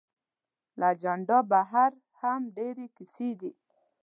[0.79, 3.51] له اجنډا بهر هم ډېرې کیسې دي.